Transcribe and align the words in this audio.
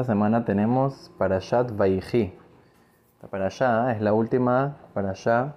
Esta 0.00 0.14
semana 0.14 0.46
tenemos 0.46 1.12
Parashat 1.18 1.76
Vayhi. 1.76 2.32
Esta 3.16 3.28
Parashá 3.28 3.92
es 3.92 4.00
la 4.00 4.14
última 4.14 4.78
Parashá 4.94 5.56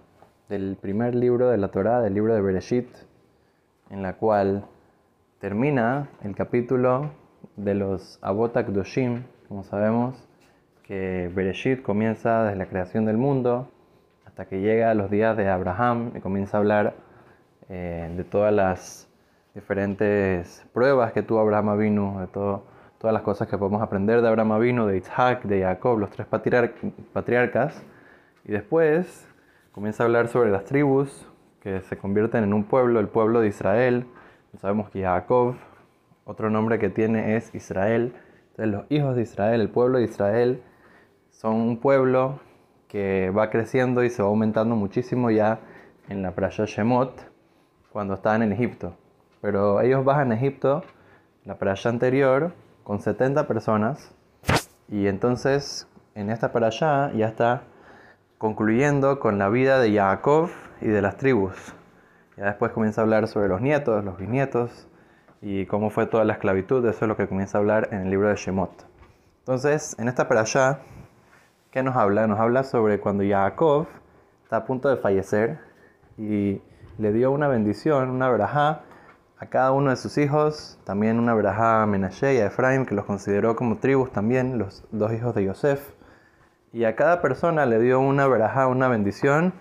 del 0.50 0.76
primer 0.76 1.16
libro 1.16 1.50
de 1.50 1.58
la 1.58 1.70
Torá, 1.70 2.02
del 2.02 2.14
libro 2.14 2.36
de 2.36 2.42
Bereshit, 2.42 2.90
en 3.90 4.04
la 4.04 4.18
cual 4.18 4.66
termina 5.40 6.10
el 6.26 6.36
capítulo 6.36 7.12
de 7.56 7.74
los 7.74 8.20
Abotak 8.22 8.68
Doshim. 8.68 9.24
Como 9.48 9.64
sabemos, 9.64 10.28
que 10.84 11.32
Bereshit 11.34 11.82
comienza 11.82 12.44
desde 12.44 12.58
la 12.58 12.66
creación 12.66 13.06
del 13.06 13.16
mundo 13.16 13.70
hasta 14.26 14.44
que 14.44 14.60
llega 14.60 14.92
a 14.92 14.94
los 14.94 15.10
días 15.10 15.38
de 15.38 15.48
Abraham 15.48 16.12
y 16.16 16.20
comienza 16.20 16.58
a 16.58 16.60
hablar 16.60 16.96
eh, 17.70 18.14
de 18.14 18.26
todas 18.26 18.54
las 18.54 19.08
diferentes 19.56 20.66
pruebas 20.74 21.14
que 21.14 21.24
tuvo 21.24 21.40
Abraham 21.40 21.80
vino, 21.80 22.20
de 22.20 22.28
todo 22.28 22.73
todas 23.04 23.14
las 23.14 23.24
cosas 23.24 23.50
que 23.50 23.58
podemos 23.58 23.82
aprender 23.82 24.22
de 24.22 24.30
Abraham 24.30 24.62
vino, 24.62 24.88
de 24.88 24.96
Isaac, 24.96 25.44
de 25.44 25.64
Jacob, 25.64 26.00
los 26.00 26.10
tres 26.10 26.26
patriarcas. 27.12 27.84
Y 28.46 28.54
después 28.54 29.28
comienza 29.74 30.04
a 30.04 30.06
hablar 30.06 30.30
sobre 30.30 30.52
las 30.52 30.64
tribus 30.64 31.28
que 31.60 31.82
se 31.82 31.98
convierten 31.98 32.46
en 32.46 32.54
un 32.54 32.64
pueblo, 32.64 33.02
el 33.02 33.10
pueblo 33.10 33.42
de 33.42 33.50
Israel. 33.50 34.06
Sabemos 34.58 34.90
que 34.90 35.02
Jacob, 35.02 35.56
otro 36.24 36.50
nombre 36.50 36.80
que 36.80 36.88
tiene 36.88 37.36
es 37.36 37.54
Israel. 37.54 38.14
Entonces 38.52 38.74
los 38.74 38.86
hijos 38.90 39.18
de 39.18 39.24
Israel, 39.24 39.60
el 39.60 39.70
pueblo 39.70 39.98
de 39.98 40.06
Israel, 40.06 40.64
son 41.30 41.56
un 41.56 41.80
pueblo 41.82 42.40
que 42.88 43.32
va 43.32 43.50
creciendo 43.50 44.06
y 44.06 44.12
se 44.12 44.24
va 44.24 44.30
aumentando 44.30 44.78
muchísimo 44.78 45.30
ya 45.30 45.60
en 46.08 46.22
la 46.22 46.32
playa 46.32 46.64
Shemot, 46.64 47.30
cuando 47.92 48.14
estaban 48.14 48.44
en 48.44 48.54
Egipto. 48.54 48.94
Pero 49.42 49.82
ellos 49.82 50.06
bajan 50.06 50.32
a 50.32 50.36
Egipto, 50.36 50.86
la 51.44 51.56
playa 51.56 51.90
anterior, 51.90 52.54
con 52.84 53.00
70 53.00 53.48
personas 53.48 54.14
y 54.90 55.08
entonces 55.08 55.88
en 56.16 56.30
esta 56.30 56.52
para 56.52 56.68
allá 56.68 57.12
ya 57.14 57.28
está 57.28 57.64
concluyendo 58.38 59.20
con 59.20 59.40
la 59.40 59.50
vida 59.50 59.80
de 59.80 59.96
Jacob 59.96 60.50
y 60.82 60.88
de 60.88 61.02
las 61.02 61.18
tribus. 61.18 61.74
Ya 62.38 62.46
después 62.46 62.72
comienza 62.72 63.02
a 63.02 63.04
hablar 63.04 63.28
sobre 63.28 63.48
los 63.48 63.62
nietos, 63.62 64.04
los 64.04 64.18
bisnietos 64.18 64.88
y 65.42 65.66
cómo 65.66 65.90
fue 65.90 66.08
toda 66.08 66.26
la 66.26 66.34
esclavitud. 66.34 66.86
Eso 66.86 67.06
es 67.06 67.08
lo 67.08 67.16
que 67.16 67.28
comienza 67.28 67.58
a 67.58 67.62
hablar 67.62 67.90
en 67.92 68.02
el 68.02 68.10
libro 68.10 68.30
de 68.30 68.36
Shemot. 68.36 68.86
Entonces, 69.40 69.96
en 70.00 70.08
esta 70.08 70.28
para 70.28 70.42
allá, 70.42 70.80
¿qué 71.72 71.84
nos 71.84 71.96
habla? 71.96 72.28
Nos 72.28 72.40
habla 72.40 72.64
sobre 72.64 73.00
cuando 73.00 73.24
Jacob 73.28 73.88
está 74.44 74.58
a 74.58 74.66
punto 74.66 74.90
de 74.90 74.98
fallecer 74.98 75.60
y 76.18 76.62
le 76.98 77.12
dio 77.12 77.32
una 77.32 77.48
bendición, 77.48 78.10
una 78.10 78.30
verajá 78.30 78.82
a 79.44 79.50
cada 79.50 79.74
uno 79.74 79.90
de 79.90 79.98
sus 79.98 80.18
hijos, 80.18 80.80
también 80.86 81.20
una 81.20 81.34
verajá 81.34 81.84
a 81.84 81.86
Menashe 81.86 82.36
y 82.36 82.38
a 82.38 82.46
Efraim, 82.46 82.86
que 82.86 82.96
los 82.96 83.04
consideró 83.04 83.58
como 83.58 83.78
tribus 83.78 84.10
también, 84.10 84.58
los 84.58 84.86
dos 84.92 85.12
hijos 85.12 85.36
de 85.36 85.44
Yosef. 85.44 85.86
Y 86.72 86.86
a 86.86 86.96
cada 86.96 87.22
persona 87.22 87.66
le 87.66 87.78
dio 87.80 88.00
una 88.00 88.26
verajá, 88.26 88.68
una 88.68 88.88
bendición, 88.88 89.54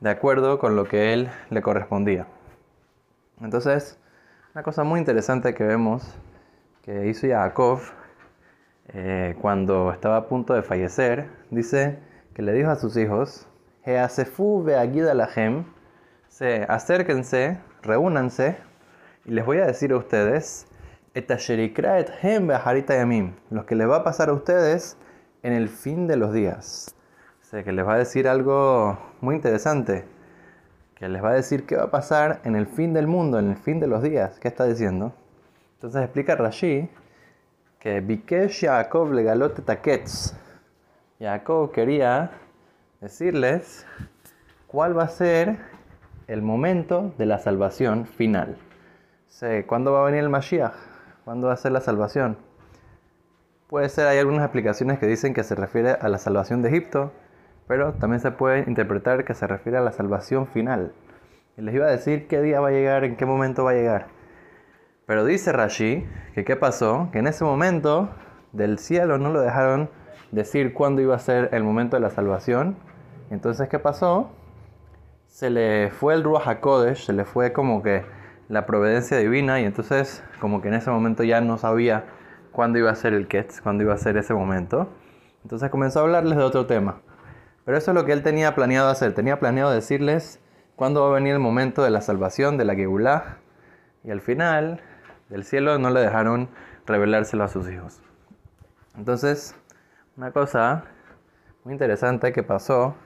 de 0.00 0.10
acuerdo 0.10 0.58
con 0.58 0.76
lo 0.76 0.84
que 0.84 1.14
él 1.14 1.30
le 1.48 1.62
correspondía. 1.62 2.26
Entonces, 3.40 3.98
una 4.54 4.62
cosa 4.62 4.84
muy 4.84 5.00
interesante 5.00 5.54
que 5.54 5.64
vemos 5.64 6.14
que 6.82 7.08
hizo 7.08 7.26
Jacob 7.26 7.80
eh, 8.88 9.36
cuando 9.40 9.90
estaba 9.90 10.18
a 10.18 10.28
punto 10.28 10.52
de 10.52 10.62
fallecer, 10.62 11.30
dice 11.50 11.98
que 12.34 12.42
le 12.42 12.52
dijo 12.52 12.68
a 12.68 12.76
sus 12.76 12.94
hijos, 12.98 13.48
Heasefu 13.86 14.66
lahem, 14.66 15.64
se 16.28 16.66
acérquense, 16.68 17.58
reúnanse 17.80 18.68
y 19.24 19.32
les 19.32 19.44
voy 19.44 19.58
a 19.58 19.66
decir 19.66 19.92
a 19.92 19.96
ustedes, 19.96 20.66
lo 23.50 23.66
que 23.66 23.74
les 23.74 23.88
va 23.88 23.96
a 23.96 24.04
pasar 24.04 24.28
a 24.28 24.32
ustedes 24.32 24.96
en 25.42 25.52
el 25.52 25.68
fin 25.68 26.06
de 26.06 26.16
los 26.16 26.32
días. 26.32 26.94
O 27.42 27.44
sea, 27.44 27.64
que 27.64 27.72
les 27.72 27.86
va 27.86 27.94
a 27.94 27.98
decir 27.98 28.28
algo 28.28 28.98
muy 29.20 29.34
interesante. 29.34 30.04
Que 30.94 31.08
les 31.08 31.22
va 31.22 31.30
a 31.30 31.34
decir 31.34 31.66
qué 31.66 31.76
va 31.76 31.84
a 31.84 31.90
pasar 31.90 32.40
en 32.44 32.54
el 32.54 32.66
fin 32.66 32.92
del 32.94 33.06
mundo, 33.06 33.38
en 33.38 33.50
el 33.50 33.56
fin 33.56 33.80
de 33.80 33.86
los 33.86 34.02
días. 34.02 34.38
¿Qué 34.38 34.48
está 34.48 34.64
diciendo? 34.66 35.12
Entonces 35.74 36.02
explica 36.02 36.36
Rashi 36.36 36.88
que 37.78 38.00
Bikesh 38.00 38.60
Yaakov 38.60 39.12
le 39.12 39.22
galote 39.22 39.62
taketz. 39.62 40.34
Jacob 41.18 41.72
quería 41.72 42.30
decirles 43.00 43.86
cuál 44.66 44.96
va 44.96 45.04
a 45.04 45.08
ser 45.08 45.58
el 46.28 46.42
momento 46.42 47.12
de 47.18 47.26
la 47.26 47.38
salvación 47.38 48.06
final. 48.06 48.56
¿Cuándo 49.66 49.92
va 49.92 50.02
a 50.02 50.04
venir 50.04 50.20
el 50.20 50.28
Mashiach? 50.28 50.74
¿Cuándo 51.24 51.46
va 51.46 51.54
a 51.54 51.56
ser 51.56 51.72
la 51.72 51.80
salvación? 51.80 52.36
Puede 53.68 53.88
ser, 53.88 54.06
hay 54.08 54.18
algunas 54.18 54.42
explicaciones 54.42 54.98
que 54.98 55.06
dicen 55.06 55.32
que 55.32 55.44
se 55.44 55.54
refiere 55.54 55.92
a 55.92 56.08
la 56.08 56.18
salvación 56.18 56.60
de 56.60 56.68
Egipto, 56.68 57.12
pero 57.68 57.92
también 57.94 58.20
se 58.20 58.32
puede 58.32 58.64
interpretar 58.68 59.24
que 59.24 59.34
se 59.34 59.46
refiere 59.46 59.78
a 59.78 59.80
la 59.80 59.92
salvación 59.92 60.46
final. 60.48 60.92
Y 61.56 61.62
les 61.62 61.74
iba 61.74 61.86
a 61.86 61.90
decir 61.90 62.26
qué 62.26 62.42
día 62.42 62.60
va 62.60 62.68
a 62.68 62.72
llegar, 62.72 63.04
en 63.04 63.16
qué 63.16 63.24
momento 63.24 63.64
va 63.64 63.70
a 63.70 63.74
llegar. 63.74 64.08
Pero 65.06 65.24
dice 65.24 65.52
Rashi 65.52 66.06
que 66.34 66.44
qué 66.44 66.56
pasó, 66.56 67.08
que 67.12 67.20
en 67.20 67.28
ese 67.28 67.44
momento 67.44 68.10
del 68.52 68.78
cielo 68.78 69.16
no 69.18 69.30
lo 69.30 69.40
dejaron 69.40 69.88
decir 70.32 70.74
cuándo 70.74 71.00
iba 71.00 71.14
a 71.14 71.20
ser 71.20 71.48
el 71.52 71.62
momento 71.62 71.96
de 71.96 72.00
la 72.00 72.10
salvación. 72.10 72.76
Entonces, 73.30 73.68
¿qué 73.68 73.78
pasó? 73.78 74.32
Se 75.28 75.50
le 75.50 75.90
fue 75.90 76.14
el 76.14 76.24
Ruach 76.24 76.48
HaKodesh, 76.48 77.06
se 77.06 77.12
le 77.12 77.24
fue 77.24 77.52
como 77.52 77.82
que 77.82 78.04
la 78.50 78.66
providencia 78.66 79.16
divina 79.16 79.60
y 79.60 79.64
entonces 79.64 80.24
como 80.40 80.60
que 80.60 80.68
en 80.68 80.74
ese 80.74 80.90
momento 80.90 81.22
ya 81.22 81.40
no 81.40 81.56
sabía 81.56 82.04
cuándo 82.50 82.80
iba 82.80 82.90
a 82.90 82.94
ser 82.96 83.14
el 83.14 83.28
Ketz, 83.28 83.60
cuándo 83.60 83.84
iba 83.84 83.94
a 83.94 83.96
ser 83.96 84.16
ese 84.16 84.34
momento. 84.34 84.88
Entonces 85.44 85.70
comenzó 85.70 86.00
a 86.00 86.02
hablarles 86.02 86.36
de 86.36 86.42
otro 86.42 86.66
tema. 86.66 87.00
Pero 87.64 87.78
eso 87.78 87.92
es 87.92 87.94
lo 87.94 88.04
que 88.04 88.12
él 88.12 88.24
tenía 88.24 88.56
planeado 88.56 88.90
hacer. 88.90 89.14
Tenía 89.14 89.38
planeado 89.38 89.70
decirles 89.70 90.40
cuándo 90.74 91.02
va 91.02 91.10
a 91.10 91.14
venir 91.14 91.34
el 91.34 91.38
momento 91.38 91.84
de 91.84 91.90
la 91.90 92.00
salvación, 92.00 92.58
de 92.58 92.64
la 92.64 92.74
Geulah. 92.74 93.36
Y 94.02 94.10
al 94.10 94.20
final 94.20 94.80
del 95.28 95.44
cielo 95.44 95.78
no 95.78 95.90
le 95.90 96.00
dejaron 96.00 96.48
revelárselo 96.86 97.44
a 97.44 97.48
sus 97.48 97.70
hijos. 97.70 98.02
Entonces, 98.96 99.54
una 100.16 100.32
cosa 100.32 100.86
muy 101.62 101.72
interesante 101.72 102.32
que 102.32 102.42
pasó, 102.42 102.96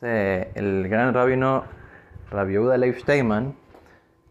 el 0.00 0.88
gran 0.88 1.12
rabino 1.12 1.64
Rabbi 2.30 2.52
Yehuda 2.52 2.78
Leif 2.78 3.00
Steinman, 3.00 3.54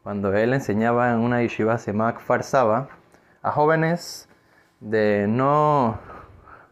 cuando 0.04 0.34
él 0.34 0.54
enseñaba 0.54 1.12
en 1.12 1.20
una 1.20 1.42
yeshiva 1.42 1.78
llamada 1.78 2.20
Farsaba 2.20 2.90
a 3.42 3.52
jóvenes 3.52 4.28
de 4.80 5.26
no, 5.28 6.00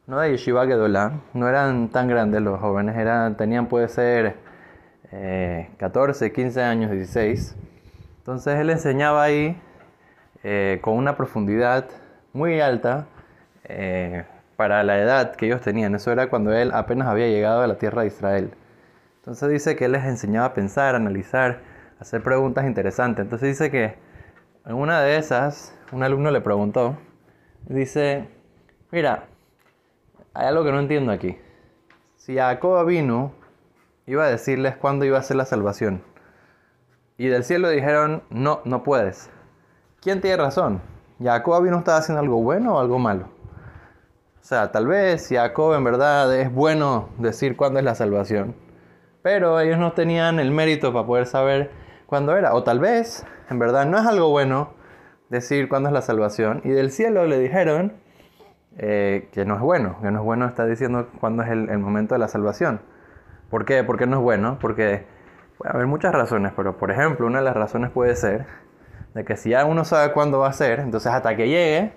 no 0.05 0.19
de 0.19 0.31
yeshiva 0.31 0.65
Gedolá, 0.65 1.13
no 1.33 1.47
eran 1.47 1.89
tan 1.89 2.07
grandes 2.07 2.41
los 2.41 2.59
jóvenes, 2.59 2.95
eran, 2.95 3.35
tenían 3.35 3.67
puede 3.67 3.89
ser 3.89 4.37
14, 5.77 6.25
eh, 6.25 6.31
15 6.31 6.61
años, 6.61 6.91
16. 6.91 7.55
Entonces 8.19 8.59
él 8.59 8.69
enseñaba 8.69 9.23
ahí 9.23 9.59
eh, 10.43 10.79
con 10.81 10.95
una 10.95 11.15
profundidad 11.15 11.85
muy 12.33 12.59
alta 12.59 13.07
eh, 13.63 14.25
para 14.55 14.83
la 14.83 14.99
edad 14.99 15.35
que 15.35 15.45
ellos 15.45 15.61
tenían. 15.61 15.95
Eso 15.95 16.11
era 16.11 16.29
cuando 16.29 16.53
él 16.53 16.71
apenas 16.73 17.07
había 17.07 17.27
llegado 17.27 17.61
a 17.61 17.67
la 17.67 17.77
tierra 17.77 18.01
de 18.01 18.07
Israel. 18.07 18.51
Entonces 19.19 19.49
dice 19.49 19.75
que 19.75 19.85
él 19.85 19.93
les 19.93 20.05
enseñaba 20.05 20.47
a 20.47 20.53
pensar, 20.53 20.95
a 20.95 20.97
analizar 20.97 21.59
hacer 21.99 22.23
preguntas 22.23 22.65
interesantes. 22.65 23.23
Entonces 23.23 23.49
dice 23.49 23.71
que 23.71 23.95
en 24.65 24.75
una 24.75 25.01
de 25.01 25.17
esas, 25.17 25.77
un 25.91 26.03
alumno 26.03 26.31
le 26.31 26.41
preguntó, 26.41 26.97
dice, 27.67 28.27
mira, 28.91 29.25
hay 30.33 30.47
algo 30.47 30.63
que 30.63 30.71
no 30.71 30.79
entiendo 30.79 31.11
aquí. 31.11 31.37
Si 32.15 32.35
Jacob 32.35 32.85
vino, 32.85 33.31
iba 34.05 34.25
a 34.25 34.29
decirles 34.29 34.75
cuándo 34.75 35.05
iba 35.05 35.17
a 35.17 35.23
ser 35.23 35.37
la 35.37 35.45
salvación. 35.45 36.03
Y 37.17 37.27
del 37.27 37.43
cielo 37.43 37.69
dijeron, 37.69 38.23
no, 38.29 38.61
no 38.65 38.83
puedes. 38.83 39.29
¿Quién 40.01 40.21
tiene 40.21 40.37
razón? 40.37 40.81
¿Jacob 41.21 41.63
vino 41.63 41.79
estaba 41.79 41.97
haciendo 41.97 42.21
algo 42.21 42.41
bueno 42.41 42.75
o 42.75 42.79
algo 42.79 42.99
malo? 42.99 43.29
O 44.39 44.43
sea, 44.43 44.71
tal 44.71 44.87
vez 44.87 45.27
Jacob 45.29 45.73
en 45.73 45.83
verdad 45.83 46.33
es 46.35 46.53
bueno 46.53 47.09
decir 47.17 47.57
cuándo 47.57 47.79
es 47.79 47.85
la 47.85 47.95
salvación. 47.95 48.55
Pero 49.21 49.59
ellos 49.59 49.77
no 49.77 49.93
tenían 49.93 50.39
el 50.39 50.51
mérito 50.51 50.93
para 50.93 51.05
poder 51.05 51.25
saber 51.25 51.71
cuándo 52.07 52.35
era. 52.35 52.55
O 52.55 52.63
tal 52.63 52.79
vez, 52.79 53.25
en 53.49 53.59
verdad, 53.59 53.85
no 53.85 53.99
es 53.99 54.05
algo 54.07 54.29
bueno 54.29 54.73
decir 55.29 55.69
cuándo 55.69 55.89
es 55.89 55.93
la 55.93 56.01
salvación. 56.01 56.61
Y 56.63 56.69
del 56.69 56.91
cielo 56.91 57.27
le 57.27 57.37
dijeron 57.37 57.93
eh, 58.77 59.29
que 59.31 59.45
no 59.45 59.55
es 59.55 59.61
bueno, 59.61 59.97
que 60.01 60.09
no 60.09 60.19
es 60.19 60.25
bueno 60.25 60.47
estar 60.47 60.67
diciendo 60.67 61.09
cuándo 61.19 61.43
es 61.43 61.49
el, 61.49 61.77
momento 61.77 62.15
de 62.15 62.19
la 62.19 62.27
salvación. 62.27 62.81
¿Por 63.49 63.65
qué? 63.65 63.83
¿Por 63.83 63.97
qué 63.97 64.07
no 64.07 64.17
es 64.17 64.23
bueno? 64.23 64.57
Porque 64.59 65.05
puede 65.57 65.73
haber 65.73 65.87
muchas 65.87 66.13
razones, 66.13 66.53
pero 66.55 66.77
por 66.77 66.91
ejemplo, 66.91 67.27
una 67.27 67.39
de 67.39 67.45
las 67.45 67.55
razones 67.55 67.91
puede 67.91 68.15
ser 68.15 68.45
de 69.13 69.23
que 69.23 69.35
si 69.37 69.51
ya 69.51 69.65
uno 69.65 69.85
sabe 69.85 70.13
cuándo 70.13 70.39
va 70.39 70.49
a 70.49 70.53
ser, 70.53 70.79
entonces 70.79 71.11
hasta 71.11 71.35
que 71.35 71.47
llegue, 71.47 71.93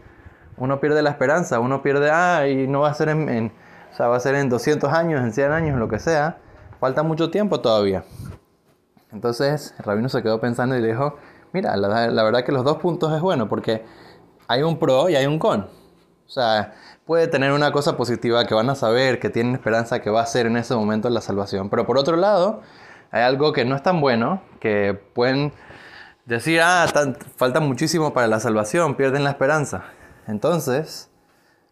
uno 0.56 0.80
pierde 0.80 1.02
la 1.02 1.10
esperanza, 1.10 1.60
uno 1.60 1.82
pierde, 1.82 2.10
ah, 2.10 2.46
y 2.46 2.66
no 2.66 2.80
va 2.80 2.90
a 2.90 2.94
ser 2.94 3.10
en, 3.10 3.28
en 3.28 3.52
o 3.92 3.94
sea, 3.94 4.06
va 4.06 4.16
a 4.16 4.20
ser 4.20 4.36
en 4.36 4.48
200 4.48 4.92
años, 4.92 5.20
en 5.20 5.32
100 5.32 5.52
años, 5.52 5.78
lo 5.78 5.88
que 5.88 5.98
sea, 5.98 6.38
falta 6.78 7.02
mucho 7.02 7.30
tiempo 7.30 7.60
todavía. 7.60 8.04
Entonces 9.12 9.74
el 9.78 9.84
rabino 9.84 10.08
se 10.08 10.22
quedó 10.22 10.40
pensando 10.40 10.76
y 10.76 10.80
le 10.80 10.88
dijo, 10.88 11.16
mira, 11.52 11.76
la, 11.76 12.22
verdad 12.22 12.44
que 12.44 12.52
los 12.52 12.64
dos 12.64 12.78
puntos 12.78 13.12
es 13.14 13.20
bueno 13.20 13.48
porque 13.48 13.84
hay 14.48 14.62
un 14.62 14.78
pro 14.78 15.08
y 15.08 15.16
hay 15.16 15.26
un 15.26 15.38
con. 15.38 15.62
O 16.26 16.32
sea, 16.32 16.74
puede 17.04 17.26
tener 17.26 17.52
una 17.52 17.72
cosa 17.72 17.96
positiva 17.96 18.44
que 18.44 18.54
van 18.54 18.70
a 18.70 18.74
saber, 18.74 19.18
que 19.18 19.30
tienen 19.30 19.54
esperanza 19.54 20.00
que 20.00 20.10
va 20.10 20.22
a 20.22 20.26
ser 20.26 20.46
en 20.46 20.56
ese 20.56 20.74
momento 20.74 21.10
la 21.10 21.20
salvación. 21.20 21.70
Pero 21.70 21.86
por 21.86 21.98
otro 21.98 22.16
lado, 22.16 22.62
hay 23.10 23.22
algo 23.22 23.52
que 23.52 23.64
no 23.64 23.74
es 23.74 23.82
tan 23.82 24.00
bueno, 24.00 24.42
que 24.60 24.94
pueden 25.14 25.52
decir, 26.26 26.60
ah, 26.62 26.86
falta 27.36 27.58
muchísimo 27.58 28.12
para 28.12 28.28
la 28.28 28.38
salvación, 28.38 28.94
pierden 28.94 29.24
la 29.24 29.30
esperanza. 29.30 29.84
Entonces, 30.28 31.10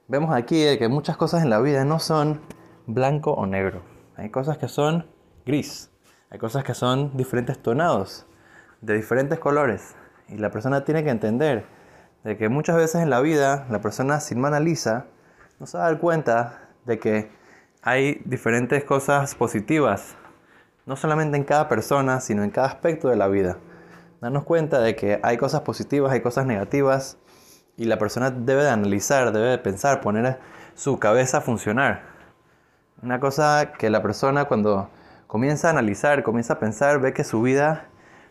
vemos 0.08 0.34
aquí 0.34 0.64
que 0.78 0.88
muchas 0.88 1.16
cosas 1.16 1.44
en 1.44 1.50
la 1.50 1.60
vida 1.60 1.84
no 1.84 2.00
son 2.00 2.40
blanco 2.86 3.32
o 3.32 3.46
negro. 3.46 3.82
Hay 4.16 4.30
cosas 4.30 4.58
que 4.58 4.66
son 4.66 5.06
gris, 5.46 5.90
hay 6.30 6.38
cosas 6.38 6.64
que 6.64 6.74
son 6.74 7.16
diferentes 7.16 7.58
tonados, 7.58 8.26
de 8.80 8.94
diferentes 8.94 9.38
colores. 9.38 9.94
Y 10.28 10.36
la 10.36 10.50
persona 10.50 10.84
tiene 10.84 11.02
que 11.02 11.10
entender 11.10 11.64
de 12.24 12.36
que 12.36 12.48
muchas 12.48 12.76
veces 12.76 13.02
en 13.02 13.10
la 13.10 13.20
vida 13.20 13.66
la 13.70 13.80
persona 13.80 14.20
si 14.20 14.34
no 14.34 14.46
analiza 14.46 15.06
no 15.58 15.66
se 15.66 15.78
va 15.78 15.86
a 15.86 15.90
dar 15.90 16.00
cuenta 16.00 16.68
de 16.84 16.98
que 16.98 17.30
hay 17.82 18.20
diferentes 18.24 18.84
cosas 18.84 19.34
positivas, 19.34 20.16
no 20.84 20.96
solamente 20.96 21.36
en 21.36 21.44
cada 21.44 21.68
persona, 21.68 22.20
sino 22.20 22.44
en 22.44 22.50
cada 22.50 22.66
aspecto 22.66 23.08
de 23.08 23.16
la 23.16 23.28
vida. 23.28 23.56
Darnos 24.20 24.44
cuenta 24.44 24.80
de 24.80 24.96
que 24.96 25.20
hay 25.22 25.38
cosas 25.38 25.62
positivas, 25.62 26.12
hay 26.12 26.20
cosas 26.20 26.44
negativas, 26.44 27.18
y 27.78 27.84
la 27.84 27.98
persona 27.98 28.30
debe 28.30 28.64
de 28.64 28.70
analizar, 28.70 29.32
debe 29.32 29.46
de 29.46 29.58
pensar, 29.58 30.00
poner 30.00 30.38
su 30.74 30.98
cabeza 30.98 31.38
a 31.38 31.40
funcionar. 31.40 32.02
Una 33.02 33.20
cosa 33.20 33.72
que 33.78 33.88
la 33.88 34.02
persona 34.02 34.46
cuando 34.46 34.90
comienza 35.28 35.68
a 35.68 35.70
analizar, 35.70 36.22
comienza 36.24 36.54
a 36.54 36.58
pensar, 36.58 37.00
ve 37.00 37.12
que 37.12 37.22
su 37.22 37.40
vida 37.42 37.84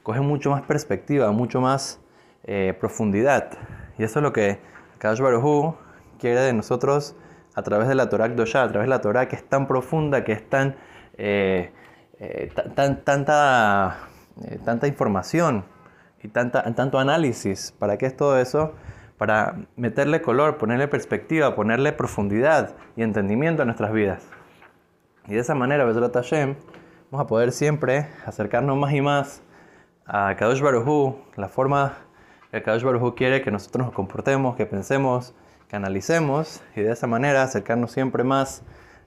coge 0.03 0.19
mucho 0.19 0.49
más 0.49 0.63
perspectiva, 0.63 1.31
mucho 1.31 1.61
más 1.61 2.01
eh, 2.44 2.75
profundidad. 2.79 3.51
Y 3.97 4.03
eso 4.03 4.19
es 4.19 4.23
lo 4.23 4.33
que 4.33 4.59
Kadosh 4.97 5.21
Baruj 5.21 5.75
quiere 6.19 6.41
de 6.41 6.53
nosotros 6.53 7.15
a 7.55 7.61
través 7.61 7.88
de 7.88 7.95
la 7.95 8.09
Torah 8.09 8.27
Kdoshá, 8.29 8.63
a 8.63 8.67
través 8.69 8.88
de 8.88 8.89
la 8.89 9.01
Torah 9.01 9.27
que 9.27 9.35
es 9.35 9.47
tan 9.47 9.67
profunda, 9.67 10.23
que 10.23 10.31
es 10.33 10.49
tan, 10.49 10.75
eh, 11.17 11.71
eh, 12.19 12.51
tan 12.75 13.03
tanta, 13.03 13.97
tanta 14.65 14.88
información 14.88 15.65
y 16.23 16.29
tanta, 16.29 16.63
tanto 16.73 16.97
análisis. 16.97 17.75
¿Para 17.77 17.97
qué 17.97 18.07
es 18.07 18.17
todo 18.17 18.39
eso? 18.39 18.73
Para 19.19 19.55
meterle 19.75 20.23
color, 20.23 20.57
ponerle 20.57 20.88
perspectiva, 20.88 21.55
ponerle 21.55 21.91
profundidad 21.91 22.75
y 22.95 23.03
entendimiento 23.03 23.61
a 23.61 23.65
nuestras 23.65 23.91
vidas. 23.91 24.23
Y 25.27 25.33
de 25.33 25.39
esa 25.39 25.53
manera, 25.53 25.83
Bezrat 25.85 26.13
Hashem, 26.13 26.55
vamos 27.12 27.25
a 27.25 27.27
poder 27.27 27.54
siempre 27.54 28.07
acercarnos 28.25 28.75
más 28.77 28.94
y 28.94 29.01
más 29.01 29.42
a 30.06 30.36
Kadosh 30.36 30.62
Baruj 30.62 31.15
la 31.38 31.48
forma 31.48 31.94
que 32.51 32.62
Kadosh 32.62 32.83
Baruj 32.83 33.15
quiere 33.15 33.42
que 33.42 33.50
nosotros 33.50 33.86
nos 33.86 33.95
comportemos, 33.95 34.56
que 34.57 34.65
pensemos, 34.65 35.33
que 35.69 35.77
analicemos 35.77 36.62
y 36.75 36.81
de 36.81 36.92
esa 36.92 37.07
manera 37.07 37.44
acercarnos 37.44 37.92
siempre 37.92 38.25
más 38.25 38.63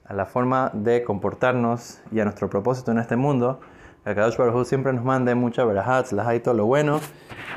a 0.07 0.15
la 0.15 0.25
forma 0.25 0.71
de 0.73 1.05
comportarnos 1.05 2.01
y 2.11 2.21
a 2.21 2.25
nuestro 2.25 2.49
propósito 2.49 2.91
en 2.91 2.99
este 2.99 3.17
mundo. 3.17 3.61
Que 4.05 4.15
Kadosh 4.15 4.39
Baruj 4.39 4.67
siempre 4.67 4.95
nos 4.95 5.05
mande 5.05 5.35
mucha 5.35 5.63
verahat, 5.65 6.11
las 6.13 6.27
hay 6.27 6.41
todo 6.41 6.55
lo 6.55 6.65
bueno 6.65 7.01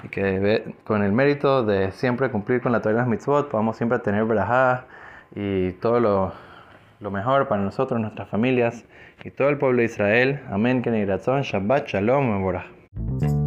y 0.03 0.09
que 0.09 0.75
con 0.83 1.03
el 1.03 1.13
mérito 1.13 1.63
de 1.63 1.93
siempre 1.93 2.29
cumplir 2.29 2.61
con 2.61 2.73
la 2.73 2.81
Torah 2.81 2.95
de 2.95 2.99
las 2.99 3.07
mitzvot 3.07 3.49
podamos 3.49 3.77
siempre 3.77 3.99
tener 3.99 4.25
verajá 4.25 4.87
y 5.35 5.71
todo 5.73 6.01
lo, 6.01 6.33
lo, 7.03 7.11
mejor 7.11 7.47
para 7.47 7.61
nosotros, 7.61 7.99
nuestras 7.99 8.29
familias 8.29 8.85
y 9.23 9.31
todo 9.31 9.49
el 9.49 9.57
pueblo 9.57 9.79
de 9.79 9.85
Israel. 9.85 10.39
Amén. 10.49 10.81
Shabbat 11.43 11.87
Shalom. 11.87 13.42